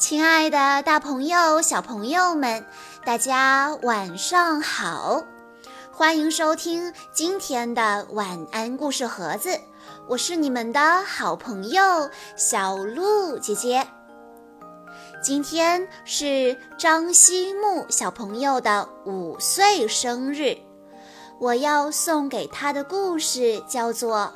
[0.00, 2.64] 亲爱的，大朋友、小朋友们，
[3.04, 5.22] 大家晚上好！
[5.92, 9.50] 欢迎收听今天的晚安故事盒子，
[10.08, 11.82] 我是你们的好朋友
[12.34, 13.86] 小鹿姐姐。
[15.22, 20.56] 今天是张希木小朋友的五岁生日，
[21.38, 24.32] 我要送给他的故事叫做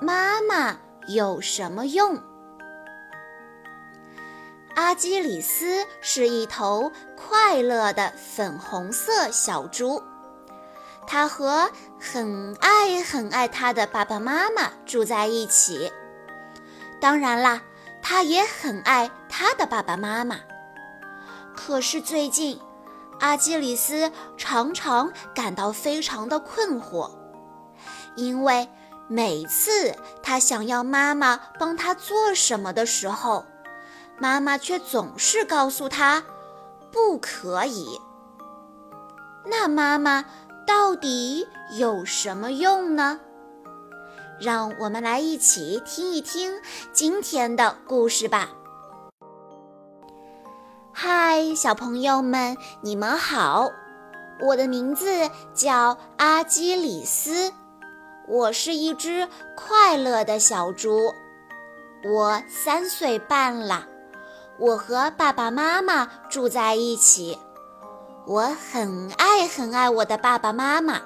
[0.04, 0.76] 《妈妈
[1.06, 2.16] 有什么用》。
[4.78, 10.00] 阿基里斯是一头快乐的粉红色小猪，
[11.04, 15.92] 它和很爱很爱它的爸爸妈妈住在一起。
[17.00, 17.60] 当然啦，
[18.00, 20.36] 它也很爱它的爸爸妈妈。
[21.56, 22.60] 可是最近，
[23.18, 27.10] 阿基里斯常常感到非常的困惑，
[28.14, 28.68] 因为
[29.08, 33.44] 每次他想要妈妈帮他做什么的时候，
[34.18, 36.24] 妈妈却总是告诉他
[36.90, 38.00] 不可以。
[39.44, 40.24] 那妈妈
[40.66, 41.46] 到底
[41.78, 43.20] 有什么用呢？
[44.40, 46.60] 让我们来一起听一听
[46.92, 48.50] 今天的故事吧。
[50.92, 53.70] 嗨，小朋友们，你们好！
[54.40, 57.52] 我的名字叫阿基里斯，
[58.28, 61.12] 我是一只快乐的小猪，
[62.04, 63.86] 我三岁半了。
[64.58, 67.38] 我和爸爸妈妈住在一起，
[68.26, 68.40] 我
[68.72, 71.00] 很爱很爱我的爸爸妈妈，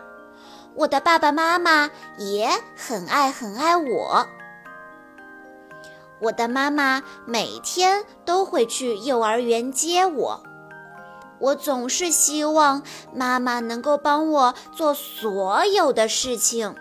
[0.74, 4.26] 我的爸爸妈妈也很爱很爱我。
[6.18, 10.42] 我的妈妈每天都会去幼儿园接我，
[11.38, 16.74] 我总是希望妈妈能够帮我做所有的事情。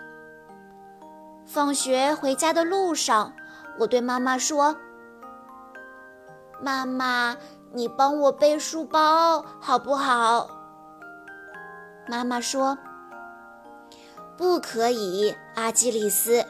[1.44, 3.34] 放学回家的路上，
[3.80, 4.74] 我对妈妈说。
[6.62, 7.36] 妈妈，
[7.72, 10.48] 你帮我背书包好不好？
[12.08, 12.78] 妈妈说
[14.38, 16.46] ：“不可以，阿基里斯，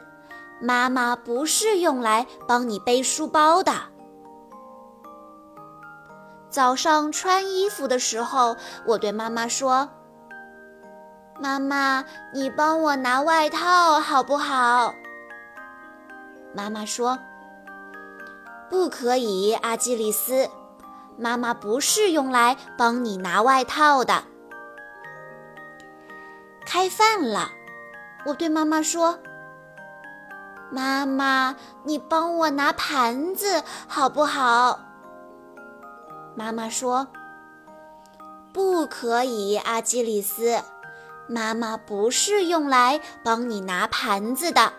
[0.61, 3.73] 妈妈不是用来帮你背书包的。”
[6.51, 8.55] 早上穿衣服的时候，
[8.87, 9.89] 我对妈妈说
[11.41, 12.05] ：“妈妈，
[12.35, 14.95] 你帮我拿外套好不好？”
[16.55, 17.19] 妈妈说。
[18.73, 20.49] 不可以，阿基里斯，
[21.19, 24.25] 妈妈不是用来帮你拿外套的。
[26.65, 27.51] 开饭了，
[28.25, 29.19] 我对妈妈说
[30.73, 34.81] ：“妈妈，你帮我拿盘子好不好？”
[36.35, 37.07] 妈妈说
[38.55, 40.59] ：“不可以，阿基里斯，
[41.29, 44.73] 妈妈不是用来帮你拿盘子的。”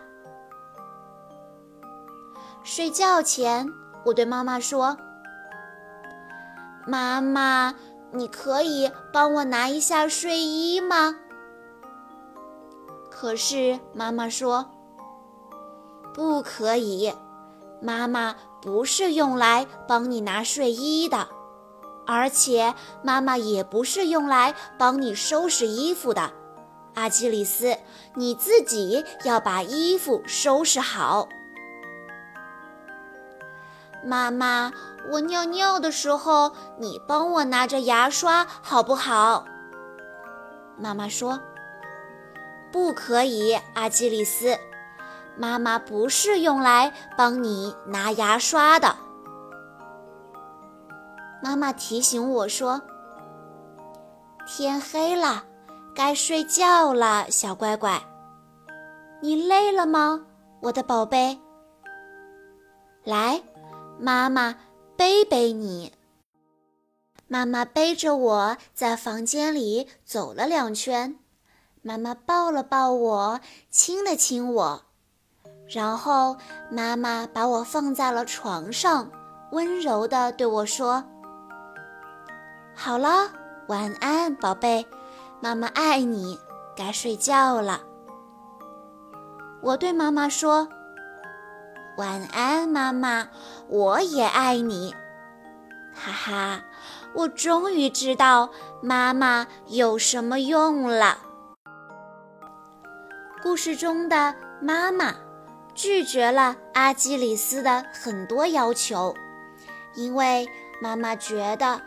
[2.65, 3.71] 睡觉前。
[4.05, 4.97] 我对妈妈说
[6.85, 7.73] ：“妈妈，
[8.11, 11.15] 你可以帮我拿一下睡衣吗？”
[13.09, 14.69] 可是妈妈说
[16.13, 17.13] ：“不可以，
[17.81, 21.29] 妈妈不是用来帮你拿睡衣的，
[22.05, 26.31] 而且妈妈也不是用来帮你收拾衣服的。
[26.95, 27.77] 阿基里斯，
[28.15, 31.29] 你自己要把衣服收拾好。”
[34.05, 34.71] 妈妈，
[35.11, 39.45] 我尿尿的时候，你帮我拿着牙刷好不好？
[40.77, 41.39] 妈妈说
[42.71, 44.57] ：“不可以，阿基里斯，
[45.37, 48.95] 妈妈不是用来帮你拿牙刷的。”
[51.41, 52.81] 妈妈提醒我说
[54.45, 55.43] ：“天黑了，
[55.95, 58.01] 该睡觉了，小乖乖，
[59.21, 60.19] 你累了吗，
[60.61, 61.39] 我的宝贝？
[63.05, 63.41] 来。”
[63.99, 64.55] 妈妈
[64.97, 65.93] 背背你。
[67.27, 71.17] 妈妈背着我在房间里走了两圈，
[71.81, 73.39] 妈妈抱了抱我，
[73.69, 74.81] 亲了亲我，
[75.67, 76.37] 然后
[76.69, 79.09] 妈妈把我放在了床上，
[79.51, 81.03] 温柔地对我说
[82.75, 83.31] ：“好了，
[83.67, 84.85] 晚安，宝贝，
[85.41, 86.39] 妈妈爱你，
[86.75, 87.81] 该睡觉了。”
[89.63, 90.67] 我对妈妈说。
[91.95, 93.27] 晚安，妈妈，
[93.67, 94.95] 我也爱你。
[95.93, 96.63] 哈哈，
[97.13, 98.49] 我终于知道
[98.81, 101.19] 妈妈有什么用了。
[103.43, 105.13] 故事中的妈妈
[105.75, 109.13] 拒绝了阿基里斯的很多要求，
[109.93, 110.49] 因为
[110.81, 111.79] 妈妈觉得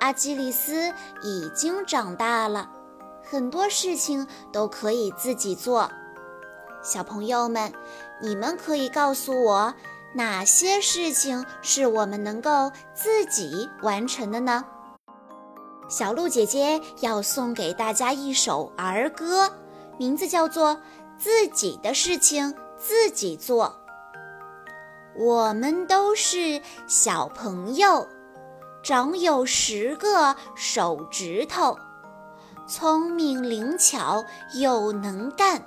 [0.00, 2.68] 阿基里斯已经长大了，
[3.22, 5.88] 很多事情都可以自己做。
[6.82, 7.72] 小朋友们。
[8.22, 9.74] 你们可以告诉我
[10.14, 14.64] 哪些事情是我们能够自己完成的呢？
[15.88, 19.52] 小鹿姐姐要送给大家一首儿歌，
[19.98, 20.74] 名字叫做
[21.18, 23.66] 《自己的事情自己做》。
[25.18, 28.08] 我们都是小朋友，
[28.82, 31.78] 长有十个手指头，
[32.66, 34.24] 聪明灵巧
[34.54, 35.62] 又能干，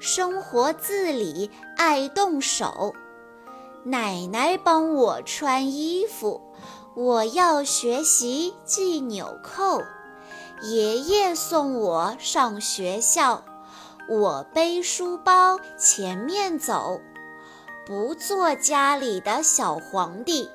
[0.00, 2.94] 生活自理爱动手。
[3.84, 6.40] 奶奶帮我穿衣服。
[6.96, 9.80] 我要学习系纽扣，
[10.62, 13.44] 爷爷送我上学校，
[14.08, 17.00] 我背书包前面走，
[17.86, 20.50] 不做家里的小皇帝，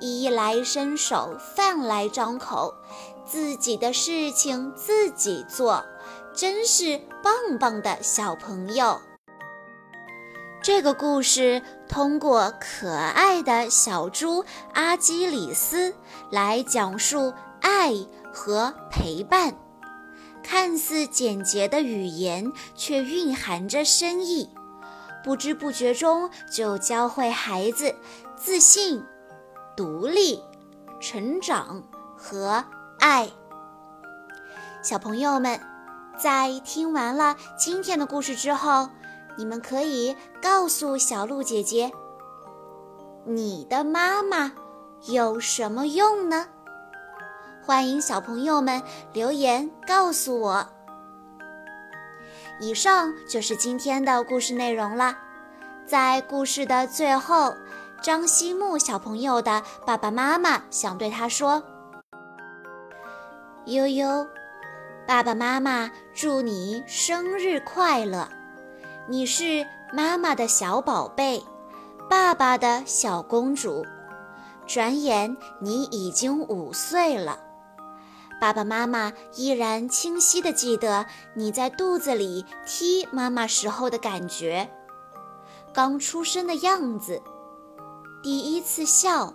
[0.00, 2.74] 衣来伸手饭来张口，
[3.24, 5.82] 自己的事情自己做，
[6.34, 9.00] 真是棒棒的小朋友。
[10.62, 14.44] 这个故事通过可爱的小猪
[14.74, 15.94] 阿基里斯
[16.30, 17.32] 来讲述
[17.62, 17.94] 爱
[18.32, 19.54] 和陪伴，
[20.42, 24.50] 看似简洁的语言却蕴含着深意，
[25.24, 27.94] 不知不觉中就教会孩子
[28.36, 29.02] 自信、
[29.74, 30.42] 独立、
[31.00, 31.82] 成长
[32.16, 32.62] 和
[32.98, 33.30] 爱。
[34.82, 35.60] 小朋友们，
[36.22, 38.88] 在听完了今天的故事之后。
[39.36, 41.90] 你们可以告诉小鹿姐姐，
[43.24, 44.52] 你的妈妈
[45.06, 46.46] 有什么用呢？
[47.64, 48.82] 欢迎小朋友们
[49.14, 50.66] 留言告诉我。
[52.60, 55.16] 以上就是今天的故事内容了。
[55.86, 57.54] 在故事的最后，
[58.02, 61.62] 张希木小朋友的爸爸妈妈想对他说
[63.64, 64.26] ：“悠悠，
[65.10, 68.28] 爸爸妈妈祝你生日快乐。”
[69.10, 71.42] 你是妈妈的小宝贝，
[72.08, 73.84] 爸爸的小公主。
[74.68, 77.40] 转眼你已经五岁了，
[78.40, 81.04] 爸爸妈妈依然清晰地记得
[81.34, 84.70] 你在肚子里踢妈妈时候的感觉，
[85.72, 87.20] 刚出生的样子，
[88.22, 89.34] 第一次笑，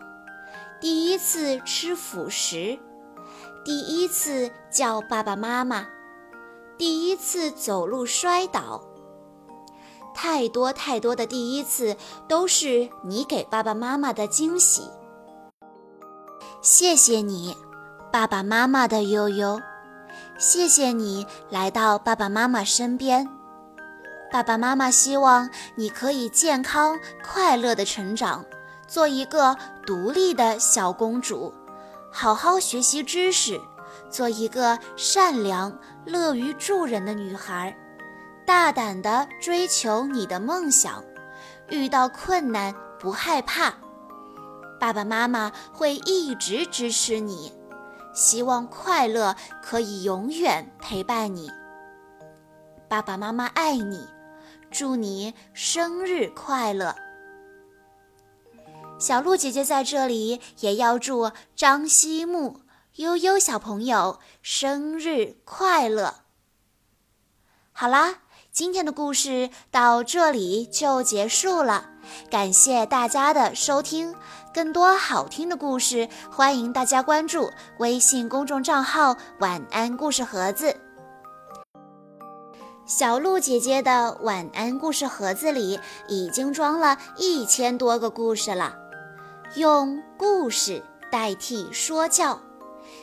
[0.80, 2.80] 第一次吃辅食，
[3.66, 5.88] 第一次叫爸爸妈妈，
[6.78, 8.84] 第一次走路摔倒。
[10.14, 11.96] 太多太多的第一次，
[12.28, 14.92] 都是你给爸爸妈妈的惊喜。
[16.62, 17.56] 谢谢你，
[18.12, 19.62] 爸爸妈妈的悠悠。
[20.38, 23.30] 谢谢你来到爸爸妈妈身边。
[24.30, 28.44] 爸爸妈妈希望你可以健康快乐的成长，
[28.90, 29.56] 做一个
[29.86, 31.54] 独立的小公主，
[32.12, 33.62] 好好学习知识，
[34.16, 37.76] 做一个善良、乐于助人的女孩。
[38.46, 41.04] 大胆地追求你的梦想，
[41.68, 43.74] 遇到困难不害怕，
[44.80, 47.52] 爸爸妈妈会一直支持你，
[48.14, 51.52] 希望快乐可以永远陪伴你。
[52.88, 54.08] 爸爸妈妈爱你，
[54.72, 56.96] 祝你生日快乐！
[58.98, 62.62] 小鹿姐姐在这里也要祝张希木
[62.96, 66.22] 悠悠小朋友生日快乐！
[67.74, 68.20] 好啦。
[68.54, 71.90] 今天的故事到这里就结束了，
[72.32, 74.16] 感谢大家的收听。
[74.54, 80.80] 更多好听的故事，欢迎大家关注微信公众账号“晚安故事盒子”。
[82.88, 85.78] 小鹿姐姐的晚安故事盒子里
[86.08, 88.74] 已经装了一千多个故事了，
[89.56, 90.82] 用故事
[91.12, 92.40] 代替说教。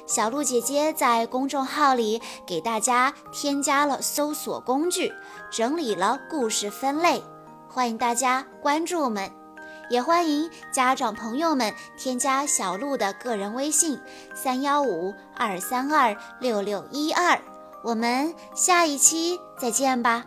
[0.06, 5.12] 小鹿姐姐在公众号里给大家添加了搜索工具，
[5.50, 7.22] 整理了故事分类，
[7.68, 9.30] 欢迎大家关注我们，
[9.88, 13.98] 也欢迎家长朋友们添加小鹿的个人微信
[14.34, 17.40] 三幺五二三二六六一二，
[17.82, 20.24] 我们下一期再见吧。